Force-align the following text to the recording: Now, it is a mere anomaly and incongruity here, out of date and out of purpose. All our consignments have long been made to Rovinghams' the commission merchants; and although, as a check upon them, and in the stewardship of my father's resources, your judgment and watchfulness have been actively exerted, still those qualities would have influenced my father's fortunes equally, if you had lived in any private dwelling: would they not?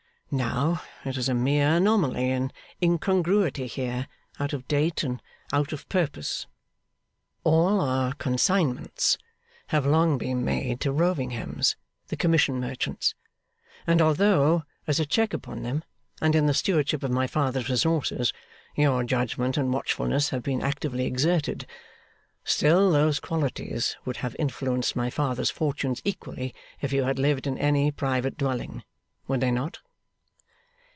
Now, 0.33 0.81
it 1.03 1.17
is 1.17 1.27
a 1.27 1.33
mere 1.33 1.75
anomaly 1.75 2.31
and 2.31 2.53
incongruity 2.81 3.67
here, 3.67 4.07
out 4.39 4.53
of 4.53 4.65
date 4.65 5.03
and 5.03 5.21
out 5.51 5.73
of 5.73 5.89
purpose. 5.89 6.47
All 7.43 7.81
our 7.81 8.13
consignments 8.13 9.17
have 9.75 9.85
long 9.85 10.17
been 10.17 10.45
made 10.45 10.79
to 10.79 10.93
Rovinghams' 10.93 11.75
the 12.07 12.15
commission 12.15 12.61
merchants; 12.61 13.13
and 13.85 14.01
although, 14.01 14.63
as 14.87 15.01
a 15.01 15.05
check 15.05 15.33
upon 15.33 15.63
them, 15.63 15.83
and 16.21 16.33
in 16.33 16.45
the 16.45 16.53
stewardship 16.53 17.03
of 17.03 17.11
my 17.11 17.27
father's 17.27 17.67
resources, 17.67 18.31
your 18.73 19.03
judgment 19.03 19.57
and 19.57 19.73
watchfulness 19.73 20.29
have 20.29 20.43
been 20.43 20.61
actively 20.61 21.05
exerted, 21.05 21.67
still 22.45 22.89
those 22.89 23.19
qualities 23.19 23.97
would 24.05 24.15
have 24.23 24.37
influenced 24.39 24.95
my 24.95 25.09
father's 25.09 25.49
fortunes 25.51 26.01
equally, 26.05 26.55
if 26.81 26.93
you 26.93 27.03
had 27.03 27.19
lived 27.19 27.45
in 27.47 27.57
any 27.57 27.91
private 27.91 28.37
dwelling: 28.37 28.81
would 29.27 29.41
they 29.41 29.51
not? 29.51 29.79